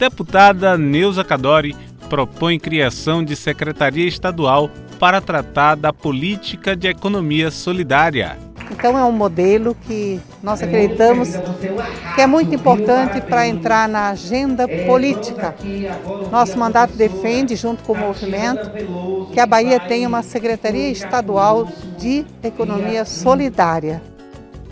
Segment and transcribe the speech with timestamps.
[0.00, 1.76] Deputada Neuza Cadori
[2.08, 8.38] propõe criação de secretaria estadual para tratar da política de economia solidária.
[8.70, 11.28] Então é um modelo que nós acreditamos
[12.14, 15.54] que é muito importante para entrar na agenda política.
[16.32, 18.70] Nosso mandato defende, junto com o movimento,
[19.34, 24.00] que a Bahia tenha uma Secretaria Estadual de Economia Solidária.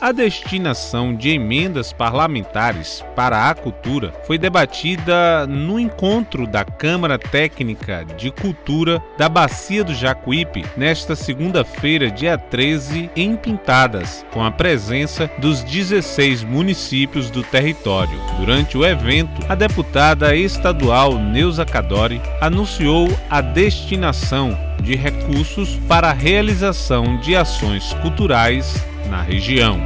[0.02, 8.04] A destinação de emendas parlamentares para a cultura foi debatida no encontro da Câmara Técnica
[8.18, 15.30] de Cultura da Bacia do Jacuípe nesta segunda-feira, dia 13, em Pintadas, com a presença
[15.38, 18.20] dos 16 municípios do território.
[18.40, 26.14] Durante o evento, a deputada estadual Neuza Cadori anunciou a destinação de recursos para a
[26.14, 29.84] realização de ações culturais na região.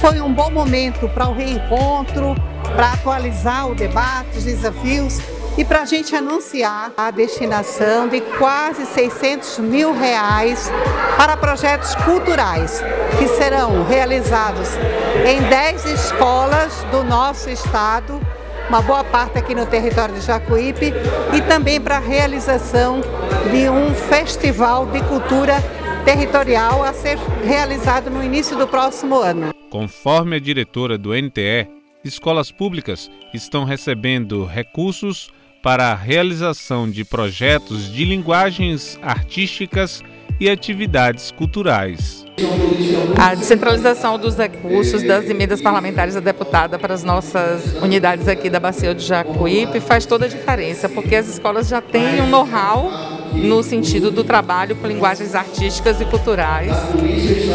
[0.00, 2.34] Foi um bom momento para o reencontro,
[2.74, 5.20] para atualizar o debate, os desafios
[5.56, 10.70] e para a gente anunciar a destinação de quase 600 mil reais
[11.16, 12.82] para projetos culturais
[13.18, 14.68] que serão realizados
[15.26, 18.20] em 10 escolas do nosso estado,
[18.68, 20.92] uma boa parte aqui no território de Jacuípe,
[21.32, 23.00] e também para a realização
[23.50, 25.54] de um festival de cultura
[26.06, 29.52] territorial a ser realizado no início do próximo ano.
[29.68, 31.66] Conforme a diretora do NTE,
[32.04, 35.28] escolas públicas estão recebendo recursos
[35.64, 40.00] para a realização de projetos de linguagens artísticas
[40.38, 42.24] e atividades culturais.
[43.20, 48.60] A descentralização dos recursos das emendas parlamentares da deputada para as nossas unidades aqui da
[48.60, 53.62] Bacia de Jacuípe faz toda a diferença, porque as escolas já têm um know-how no
[53.62, 56.72] sentido do trabalho com linguagens artísticas e culturais.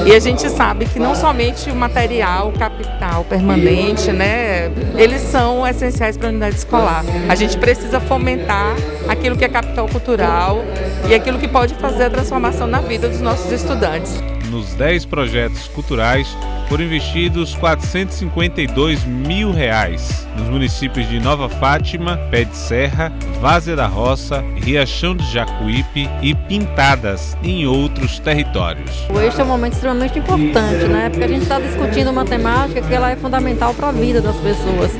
[0.05, 5.67] E a gente sabe que não somente o material, o capital permanente, né, eles são
[5.67, 7.03] essenciais para a unidade escolar.
[7.27, 8.75] A gente precisa fomentar
[9.07, 10.63] aquilo que é capital cultural
[11.09, 14.21] e aquilo que pode fazer a transformação na vida dos nossos estudantes.
[14.49, 16.27] Nos 10 projetos culturais,
[16.71, 23.11] foram investidos 452 mil reais nos municípios de Nova Fátima, Pé de Serra,
[23.41, 28.89] Várzea da Roça, Riachão de Jacuípe e Pintadas em outros territórios.
[29.27, 31.09] Este é um momento extremamente importante, né?
[31.09, 34.37] Porque a gente está discutindo uma temática que ela é fundamental para a vida das
[34.37, 34.91] pessoas.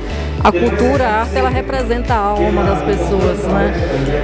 [0.44, 3.74] A cultura, a arte, ela representa a alma das pessoas, né?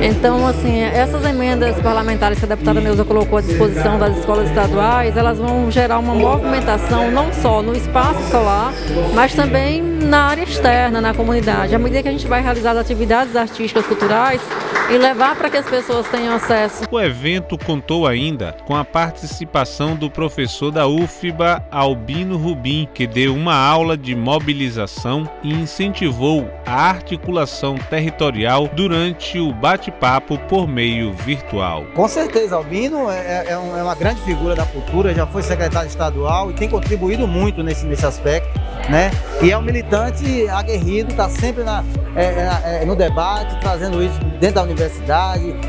[0.02, 5.16] Então, assim, essas emendas parlamentares que a deputada Neuza colocou à disposição das escolas estaduais,
[5.16, 8.74] elas vão gerar uma movimentação não só no espaço escolar,
[9.14, 11.76] mas também na área externa, na comunidade.
[11.76, 14.42] À medida que a gente vai realizar as atividades artísticas culturais
[14.90, 16.84] e levar para que as pessoas tenham acesso.
[16.90, 23.36] O evento contou ainda com a participação do professor da UFBA, Albino Rubim, que deu
[23.36, 31.86] uma aula de mobilização e incentivou a articulação territorial durante o bate-papo por meio virtual.
[31.94, 35.88] Com certeza, Albino é, é, é, é uma grande figura da cultura, já foi secretário
[35.88, 38.60] estadual e tem contribuído muito nesse, nesse aspecto,
[38.90, 39.12] né?
[39.42, 41.84] E é um militante aguerrido, está sempre na,
[42.16, 44.77] é, é, é, no debate, trazendo isso dentro da universidade,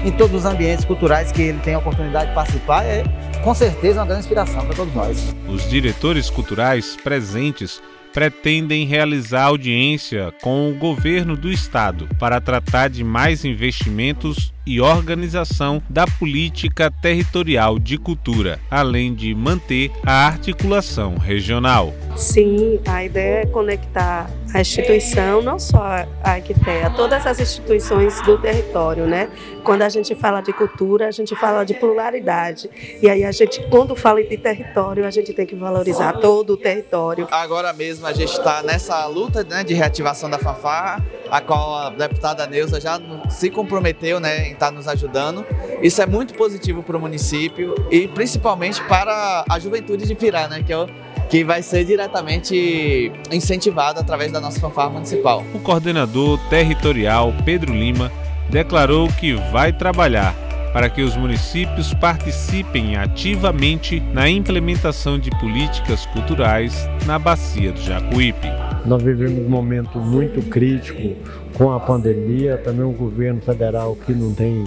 [0.04, 3.04] em todos os ambientes culturais que ele tem a oportunidade de participar, é
[3.42, 5.34] com certeza uma grande inspiração para todos nós.
[5.48, 7.80] Os diretores culturais presentes
[8.12, 15.82] pretendem realizar audiência com o governo do estado para tratar de mais investimentos e organização
[15.88, 21.94] da política territorial de cultura, além de manter a articulação regional.
[22.16, 28.38] Sim, a ideia é conectar a instituição, não só a IQTEA, todas as instituições do
[28.38, 29.28] território, né?
[29.62, 32.70] Quando a gente fala de cultura, a gente fala de pluralidade.
[33.02, 36.56] E aí a gente, quando fala de território, a gente tem que valorizar todo o
[36.56, 37.28] território.
[37.30, 41.90] Agora mesmo a gente está nessa luta né, de reativação da fanfarra, a qual a
[41.90, 45.44] deputada Neuza já se comprometeu né, em estar tá nos ajudando.
[45.82, 50.62] Isso é muito positivo para o município e principalmente para a juventude de Pirá, né,
[50.62, 50.86] que é o
[51.28, 55.44] que vai ser diretamente incentivado através da nossa fanfarra municipal.
[55.54, 58.10] O coordenador territorial Pedro Lima
[58.48, 60.34] declarou que vai trabalhar
[60.72, 68.48] para que os municípios participem ativamente na implementação de políticas culturais na Bacia do Jacuípe.
[68.86, 71.16] Nós vivemos um momento muito crítico
[71.54, 74.64] com a pandemia, também o governo federal que não tem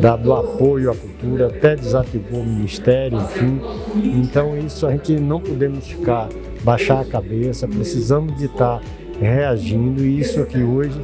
[0.00, 3.60] dado apoio à cultura, até desativou o ministério, enfim.
[3.96, 6.28] Então isso a gente não podemos ficar,
[6.62, 8.80] baixar a cabeça, precisamos de estar
[9.20, 11.00] reagindo e isso aqui hoje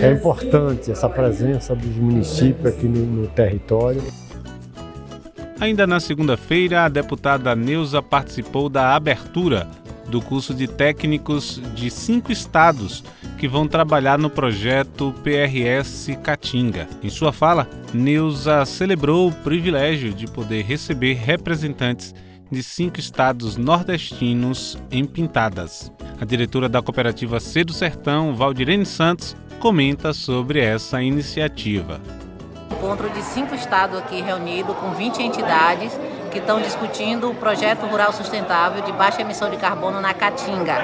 [0.00, 4.02] é importante, essa presença dos municípios aqui no, no território.
[5.60, 9.66] Ainda na segunda-feira, a deputada Neuza participou da abertura
[10.08, 13.04] do curso de técnicos de cinco estados
[13.36, 16.88] que vão trabalhar no projeto PRS Catinga.
[17.02, 22.14] Em sua fala, Neuza celebrou o privilégio de poder receber representantes
[22.50, 25.92] de cinco estados nordestinos em Pintadas.
[26.20, 32.00] A diretora da cooperativa C do Sertão, Valdirene Santos, comenta sobre essa iniciativa.
[32.70, 35.92] Encontro de cinco estados aqui reunidos com 20 entidades
[36.28, 40.74] que estão discutindo o projeto rural sustentável de baixa emissão de carbono na Caatinga.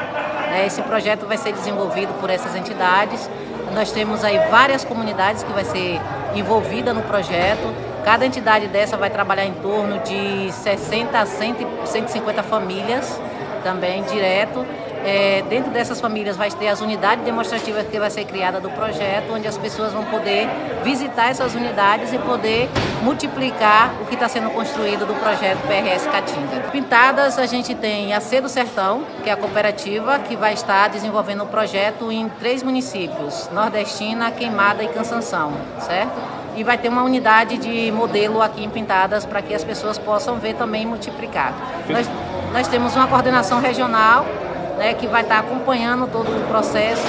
[0.53, 3.29] É, esse projeto vai ser desenvolvido por essas entidades.
[3.75, 6.01] Nós temos aí várias comunidades que vai ser
[6.35, 7.73] envolvida no projeto.
[8.05, 13.21] Cada entidade dessa vai trabalhar em torno de 60 a 150 famílias
[13.63, 14.65] também direto
[15.05, 19.33] é, dentro dessas famílias vai ter as unidades demonstrativas que vai ser criada do projeto,
[19.33, 20.49] onde as pessoas vão poder
[20.83, 22.71] visitar essas unidades e poder
[23.03, 26.71] multiplicar o que está sendo construído do projeto PRS Catinga.
[26.73, 30.89] Pintadas, a gente tem a C do Sertão, que é a cooperativa que vai estar
[30.89, 36.19] desenvolvendo o projeto em três municípios, Nordestina, Queimada e Cansanção, certo?
[36.57, 40.37] E vai ter uma unidade de modelo aqui em Pintadas para que as pessoas possam
[40.37, 41.53] ver também multiplicar.
[41.89, 42.09] Nós,
[42.53, 44.25] nós temos uma coordenação regional
[44.77, 47.03] né, que vai estar acompanhando todo o processo,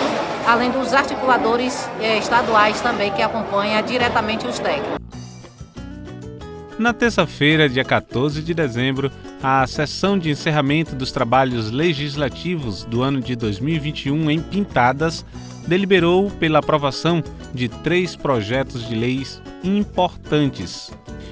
[0.47, 5.05] além dos articuladores eh, estaduais também que acompanham diretamente os técnicos.
[6.77, 9.09] Na terça-feira, dia 14 de dezembro,
[9.41, 15.25] a sessão de encerramento dos trabalhos legislativos do ano de 2021 em Pintadas
[15.65, 17.23] deliberou pela aprovação
[17.53, 20.91] de três projetos de leis importantes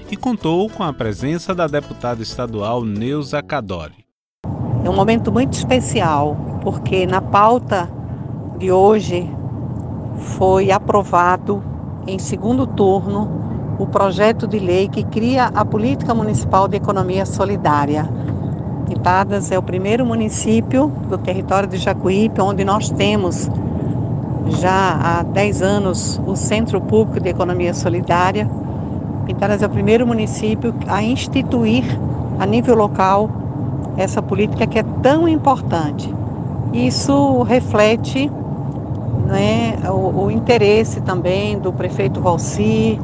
[0.10, 4.03] e contou com a presença da deputada estadual Neuza Cadori.
[4.84, 7.90] É um momento muito especial, porque na pauta
[8.58, 9.30] de hoje
[10.18, 11.64] foi aprovado
[12.06, 13.30] em segundo turno
[13.80, 18.10] o projeto de lei que cria a Política Municipal de Economia Solidária.
[18.86, 23.50] Pintadas é o primeiro município do território de Jacuípe onde nós temos
[24.50, 28.50] já há 10 anos o Centro Público de Economia Solidária.
[29.26, 31.86] Pintadas é o primeiro município a instituir
[32.38, 33.43] a nível local
[33.98, 36.14] essa política que é tão importante.
[36.74, 38.32] Isso reflete
[39.28, 43.00] né, o, o, interesse também do prefeito Valci,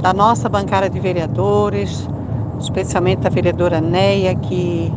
[0.00, 2.08] da nossa bancada de vereadores,
[2.60, 4.92] especialmente da vereadora Neia, que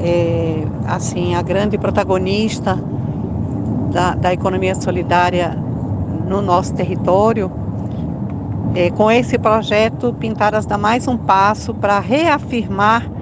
[0.00, 2.78] é assim, a grande protagonista
[3.92, 5.56] da, da economia solidária
[6.26, 7.50] no nosso território.
[8.74, 13.17] É, com esse projeto, Pintadas dá mais um passo para reafirmar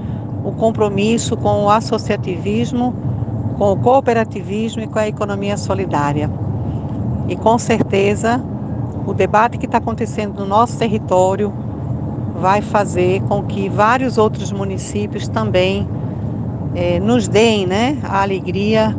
[0.46, 2.94] o compromisso com o associativismo,
[3.58, 6.30] com o cooperativismo e com a economia solidária.
[7.28, 8.40] E com certeza,
[9.04, 11.52] o debate que está acontecendo no nosso território
[12.40, 15.88] vai fazer com que vários outros municípios também
[16.76, 18.96] eh, nos deem né, a alegria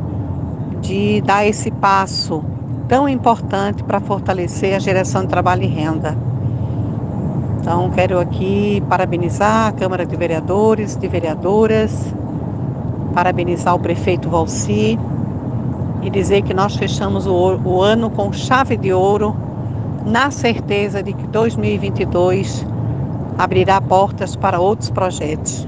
[0.82, 2.44] de dar esse passo
[2.90, 6.27] tão importante para fortalecer a geração de trabalho e renda.
[7.68, 11.92] Então, quero aqui parabenizar a Câmara de Vereadores, de Vereadoras,
[13.14, 14.98] parabenizar o prefeito Valci
[16.02, 19.36] e dizer que nós fechamos o, o ano com chave de ouro,
[20.06, 22.66] na certeza de que 2022
[23.38, 25.68] abrirá portas para outros projetos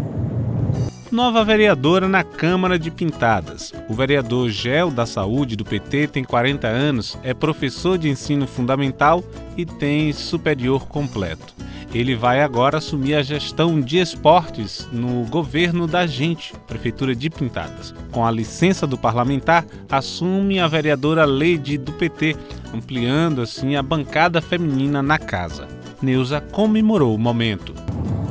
[1.11, 3.73] nova vereadora na Câmara de Pintadas.
[3.89, 9.23] O vereador Gel da Saúde do PT tem 40 anos, é professor de ensino fundamental
[9.57, 11.55] e tem superior completo.
[11.93, 17.95] Ele vai agora assumir a gestão de esportes no governo da gente, Prefeitura de Pintadas.
[18.11, 22.35] Com a licença do parlamentar, assume a vereadora Leide do PT,
[22.75, 25.67] ampliando assim a bancada feminina na casa.
[25.99, 27.73] Neuza comemorou o momento.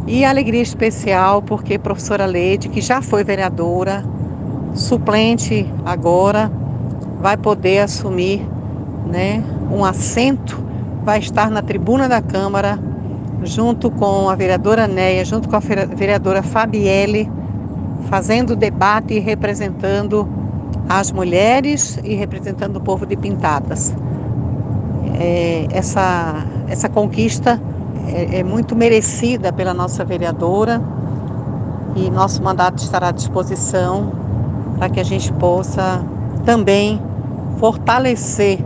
[0.06, 4.04] E alegria especial porque professora Leide, que já foi vereadora,
[4.72, 6.50] suplente agora,
[7.20, 8.40] vai poder assumir
[9.04, 10.64] né, um assento,
[11.04, 12.78] vai estar na tribuna da Câmara,
[13.42, 17.30] junto com a vereadora Neia, junto com a vereadora Fabielle,
[18.08, 20.28] fazendo debate e representando
[20.88, 23.94] as mulheres e representando o povo de Pintadas.
[25.20, 27.60] É, essa, essa conquista
[28.08, 30.80] é, é muito merecida pela nossa vereadora
[31.96, 34.12] e nosso mandato estará à disposição
[34.78, 36.04] para que a gente possa
[36.44, 37.00] também
[37.58, 38.60] fortalecer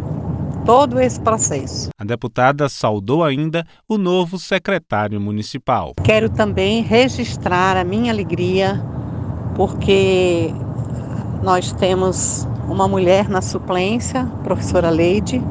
[0.65, 1.91] todo esse processo.
[1.99, 5.93] A deputada saudou ainda o novo secretário municipal.
[6.03, 8.83] Quero também registrar a minha alegria
[9.55, 10.53] porque
[11.43, 15.43] nós temos uma mulher na suplência, professora Leide,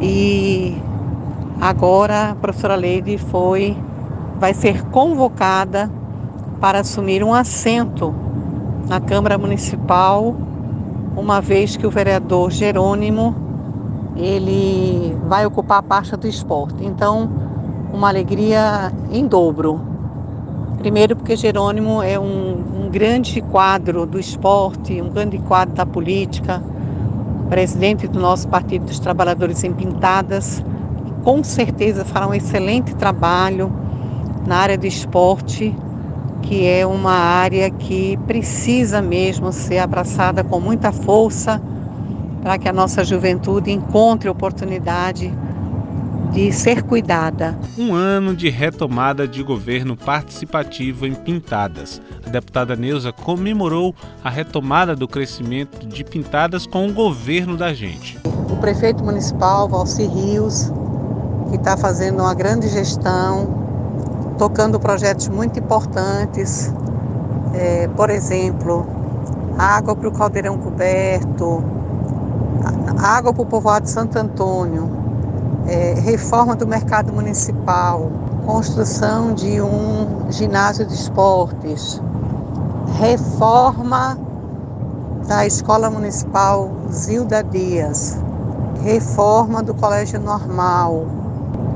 [0.00, 0.76] e
[1.60, 3.76] agora a professora Leide foi
[4.38, 5.90] vai ser convocada
[6.60, 8.14] para assumir um assento
[8.88, 10.34] na Câmara Municipal,
[11.16, 13.47] uma vez que o vereador Jerônimo
[14.18, 16.84] ele vai ocupar a pasta do esporte.
[16.84, 17.30] Então,
[17.92, 19.80] uma alegria em dobro.
[20.78, 26.62] Primeiro, porque Jerônimo é um, um grande quadro do esporte, um grande quadro da política,
[27.48, 30.62] presidente do nosso Partido dos Trabalhadores em Pintadas,
[31.24, 33.72] com certeza fará um excelente trabalho
[34.46, 35.74] na área do esporte,
[36.42, 41.60] que é uma área que precisa mesmo ser abraçada com muita força
[42.42, 45.32] para que a nossa juventude encontre oportunidade
[46.32, 47.58] de ser cuidada.
[47.76, 52.00] Um ano de retomada de governo participativo em Pintadas.
[52.26, 58.18] A deputada Neuza comemorou a retomada do crescimento de Pintadas com o governo da gente.
[58.50, 60.70] O prefeito municipal, Valci Rios,
[61.50, 66.72] que está fazendo uma grande gestão, tocando projetos muito importantes,
[67.54, 68.86] é, por exemplo,
[69.58, 71.64] água para o caldeirão coberto,
[72.96, 74.90] água para o povoado de Santo Antônio,
[75.66, 78.10] é, reforma do mercado municipal,
[78.46, 82.00] construção de um ginásio de esportes,
[82.98, 84.18] reforma
[85.26, 88.18] da Escola Municipal Zilda Dias,
[88.82, 91.06] reforma do Colégio Normal,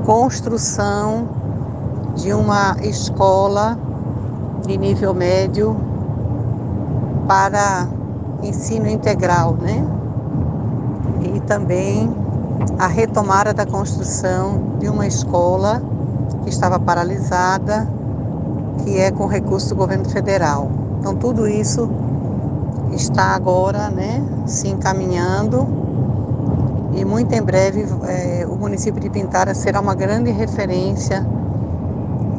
[0.05, 1.27] construção
[2.15, 3.77] de uma escola
[4.65, 5.75] de nível médio
[7.27, 7.87] para
[8.41, 9.85] ensino integral, né?
[11.23, 12.09] E também
[12.77, 15.81] a retomada da construção de uma escola
[16.43, 17.87] que estava paralisada,
[18.83, 20.69] que é com recurso do governo federal.
[20.99, 21.89] Então tudo isso
[22.91, 25.83] está agora, né, se encaminhando
[26.95, 31.25] e muito em breve é, o município de Pintara será uma grande referência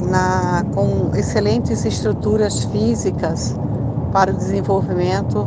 [0.08, 3.56] na, com excelentes estruturas físicas
[4.12, 5.46] para o desenvolvimento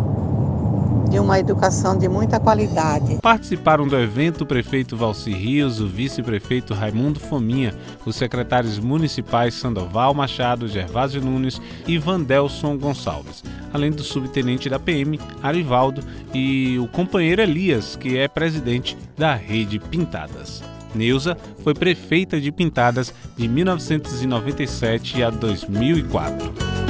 [1.08, 3.20] de uma educação de muita qualidade.
[3.22, 7.74] Participaram do evento o prefeito Valci Rios, o vice-prefeito Raimundo Fominha,
[8.06, 15.20] os secretários municipais Sandoval Machado, Gervásio Nunes e Vandelson Gonçalves, além do subtenente da PM,
[15.42, 20.64] Arivaldo, e o companheiro Elias, que é presidente da Rede Pintadas.
[20.94, 26.87] Neuza foi prefeita de Pintadas de 1997 a 2004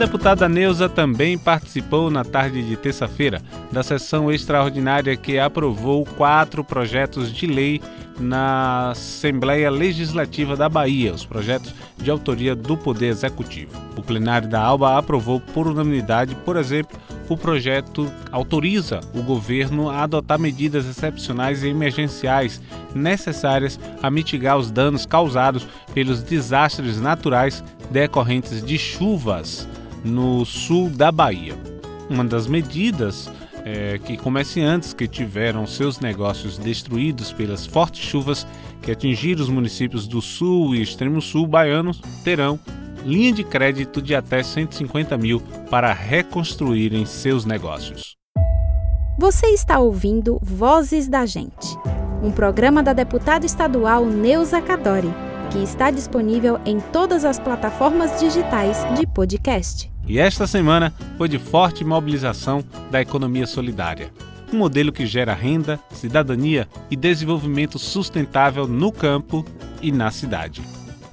[0.00, 7.30] deputada Neuza também participou na tarde de terça-feira da sessão extraordinária que aprovou quatro projetos
[7.30, 7.82] de lei
[8.18, 13.72] na Assembleia Legislativa da Bahia, os projetos de autoria do Poder Executivo.
[13.94, 20.04] O plenário da ALBA aprovou por unanimidade, por exemplo, o projeto autoriza o governo a
[20.04, 22.58] adotar medidas excepcionais e emergenciais
[22.94, 29.68] necessárias a mitigar os danos causados pelos desastres naturais decorrentes de chuvas
[30.04, 31.54] no sul da Bahia.
[32.08, 33.30] Uma das medidas
[33.64, 38.46] é que comerciantes que tiveram seus negócios destruídos pelas fortes chuvas
[38.82, 42.58] que atingiram os municípios do sul e extremo sul baianos terão
[43.04, 45.40] linha de crédito de até 150 mil
[45.70, 48.16] para reconstruírem seus negócios.
[49.18, 51.76] Você está ouvindo Vozes da Gente,
[52.22, 55.12] um programa da deputada estadual Neuza Cadori,
[55.50, 59.90] que está disponível em todas as plataformas digitais de podcast.
[60.06, 64.12] E esta semana foi de forte mobilização da economia solidária.
[64.52, 69.44] Um modelo que gera renda, cidadania e desenvolvimento sustentável no campo
[69.82, 70.62] e na cidade.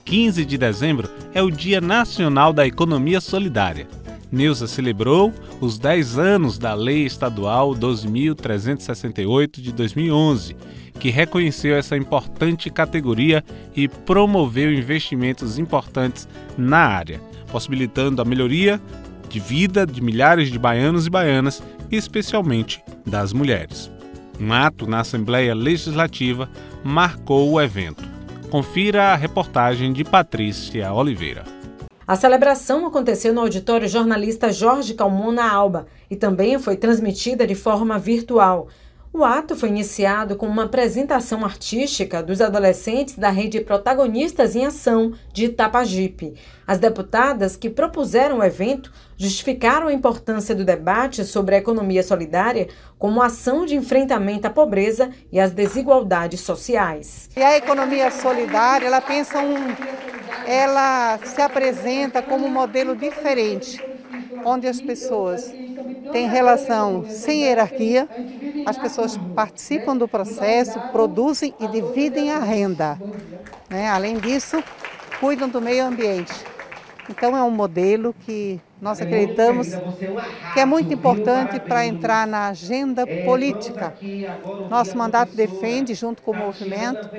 [0.06, 3.88] 15 de dezembro é o Dia Nacional da Economia Solidária.
[4.32, 10.56] Neuza celebrou os 10 anos da Lei Estadual 2368 de 2011,
[11.00, 13.44] que reconheceu essa importante categoria
[13.76, 16.28] e promoveu investimentos importantes
[16.58, 18.80] na área possibilitando a melhoria
[19.30, 23.92] de vida de milhares de baianos e baianas, especialmente das mulheres.
[24.40, 26.50] Um ato na Assembleia Legislativa
[26.84, 28.04] marcou o evento.
[28.50, 31.44] Confira a reportagem de Patrícia Oliveira.
[32.06, 37.56] A celebração aconteceu no auditório jornalista Jorge Calmon na Alba e também foi transmitida de
[37.56, 38.70] forma virtual.
[39.14, 45.14] O ato foi iniciado com uma apresentação artística dos adolescentes da rede Protagonistas em Ação
[45.34, 46.36] de Itapajipe.
[46.68, 52.68] As deputadas que propuseram o evento justificaram a importância do debate sobre a economia solidária
[53.00, 57.30] como ação de enfrentamento à pobreza e às desigualdades sociais.
[57.36, 59.56] E a economia solidária, ela pensa um,
[60.46, 63.84] ela se apresenta como um modelo diferente,
[64.46, 65.52] onde as pessoas
[66.12, 68.08] têm relação sem hierarquia,
[68.66, 73.00] as pessoas participam do processo, produzem e dividem a renda.
[73.70, 73.90] Né?
[73.90, 74.64] Além disso,
[75.20, 76.34] cuidam do meio ambiente.
[77.10, 79.70] Então é um modelo que nós acreditamos
[80.54, 83.96] que é muito importante para entrar na agenda política.
[84.70, 87.10] Nosso mandato defende, junto com o movimento,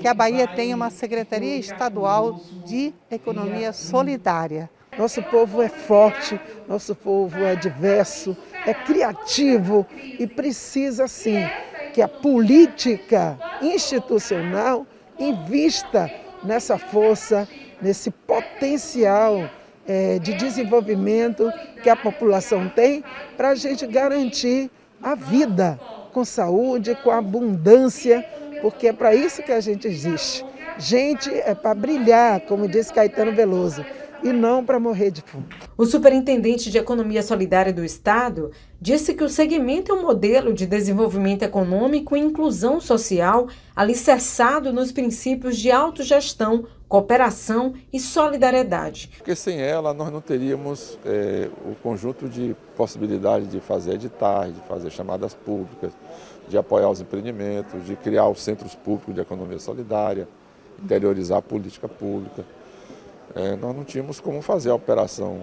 [0.00, 4.70] que a Bahia tenha uma Secretaria Estadual de Economia Solidária.
[4.98, 8.34] Nosso povo é forte, nosso povo é diverso,
[8.64, 9.86] é criativo
[10.18, 11.46] e precisa sim
[11.92, 14.86] que a política institucional
[15.18, 16.10] invista
[16.42, 17.46] nessa força,
[17.80, 19.50] nesse potencial
[19.86, 23.04] é, de desenvolvimento que a população tem
[23.36, 24.70] para a gente garantir
[25.02, 25.78] a vida
[26.12, 28.24] com saúde, com abundância,
[28.62, 30.44] porque é para isso que a gente existe.
[30.78, 33.84] Gente é para brilhar, como disse Caetano Veloso
[34.28, 35.46] e não para morrer de fome.
[35.76, 40.66] O superintendente de Economia Solidária do Estado disse que o segmento é um modelo de
[40.66, 49.10] desenvolvimento econômico e inclusão social alicerçado nos princípios de autogestão, cooperação e solidariedade.
[49.16, 54.60] Porque sem ela nós não teríamos é, o conjunto de possibilidades de fazer editais, de
[54.62, 55.92] fazer chamadas públicas,
[56.48, 60.28] de apoiar os empreendimentos, de criar os centros públicos de economia solidária,
[60.82, 62.44] interiorizar a política pública
[63.34, 65.42] é, nós não tínhamos como fazer a operação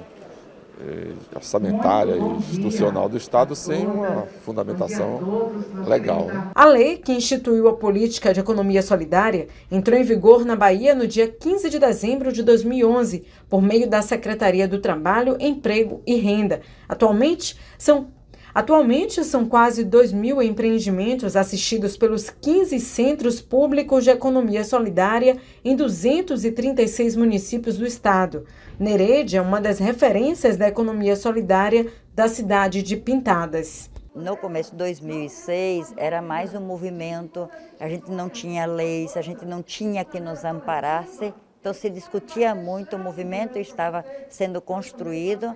[0.81, 5.51] é, orçamentária e institucional do Estado sem uma fundamentação
[5.87, 6.25] legal.
[6.25, 6.51] Né?
[6.55, 11.07] A lei que instituiu a política de economia solidária entrou em vigor na Bahia no
[11.07, 16.61] dia 15 de dezembro de 2011, por meio da Secretaria do Trabalho, Emprego e Renda.
[16.87, 18.07] Atualmente, são
[18.53, 25.75] Atualmente, são quase 2 mil empreendimentos assistidos pelos 15 centros públicos de economia solidária em
[25.75, 28.45] 236 municípios do estado.
[28.79, 33.89] Nereide é uma das referências da economia solidária da cidade de Pintadas.
[34.13, 39.43] No começo de 2006 era mais um movimento, a gente não tinha leis, a gente
[39.43, 41.33] não tinha que nos amparasse
[41.63, 45.55] então se discutia muito, o movimento estava sendo construído,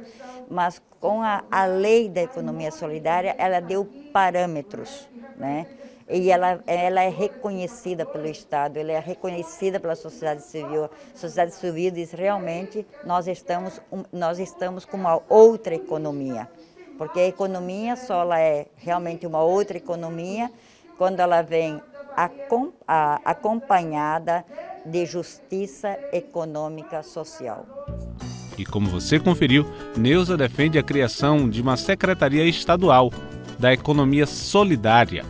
[0.50, 5.68] mas com a, a lei da economia solidária, ela deu parâmetros, né?
[6.08, 10.86] E ela, ela é reconhecida pelo Estado, ela é reconhecida pela sociedade civil.
[10.86, 16.48] A sociedade civil diz realmente nós estamos, nós estamos com uma outra economia,
[16.98, 20.50] porque a economia só ela é realmente uma outra economia
[20.98, 21.82] quando ela vem
[23.26, 24.46] acompanhada
[24.90, 27.66] de justiça econômica social.
[28.58, 33.12] E como você conferiu, Neuza defende a criação de uma secretaria estadual
[33.60, 35.24] da economia solidária.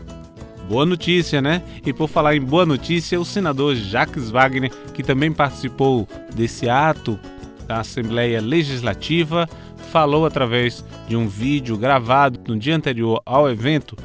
[0.70, 1.64] Boa notícia, né?
[1.86, 7.20] E por falar em boa notícia, o senador Jacques Wagner, que também participou desse ato
[7.66, 9.48] da Assembleia Legislativa,
[9.92, 13.96] falou através de um vídeo gravado no dia anterior ao evento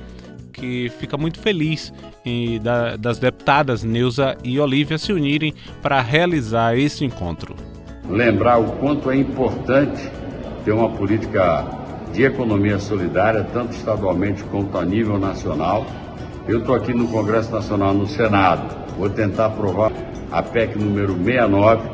[0.53, 1.93] que fica muito feliz
[2.25, 7.55] e da, das deputadas Neuza e Olivia se unirem para realizar esse encontro.
[8.09, 10.11] Lembrar o quanto é importante
[10.65, 11.67] ter uma política
[12.13, 15.87] de economia solidária, tanto estadualmente quanto a nível nacional.
[16.47, 19.93] Eu estou aqui no Congresso Nacional, no Senado, vou tentar aprovar
[20.31, 21.89] a PEC número 69,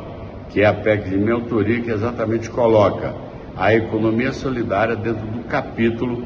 [0.49, 3.13] que é a PEC de minha autoria, que exatamente coloca
[3.55, 6.23] a economia solidária dentro do capítulo,